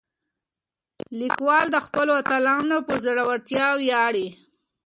[1.19, 4.27] لیکوال د خپلو اتلانو په زړورتیا ویاړي.